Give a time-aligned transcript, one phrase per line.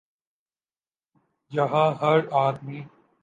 [1.51, 2.81] یہاں ہر آدمی